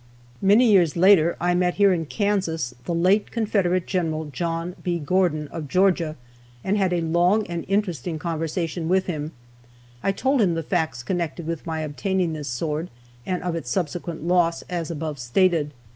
Many 0.41 0.65
years 0.65 0.97
later 0.97 1.37
I 1.39 1.53
met 1.53 1.75
here 1.75 1.93
in 1.93 2.07
Kansas 2.07 2.73
the 2.85 2.93
late 2.95 3.29
Confederate 3.29 3.85
Gen. 3.85 4.31
John 4.31 4.75
B. 4.81 4.97
Gordon, 4.97 5.47
of 5.49 5.67
Georgia, 5.67 6.15
and 6.63 6.75
had 6.75 6.91
a 6.91 7.01
long 7.01 7.45
and 7.45 7.63
interesting 7.67 8.17
conversation 8.17 8.89
with 8.89 9.05
him. 9.05 9.31
I 10.01 10.11
told 10.11 10.41
him 10.41 10.55
the 10.55 10.63
facts 10.63 11.03
connected 11.03 11.45
with 11.45 11.67
my 11.67 11.81
obtaining 11.81 12.33
this 12.33 12.47
sword, 12.47 12.89
and 13.27 13.43
of 13.43 13.53
its 13.55 13.69
subsequent 13.69 14.23
loss, 14.25 14.63
as 14.63 14.89
above 14.89 15.19
stated. 15.19 15.71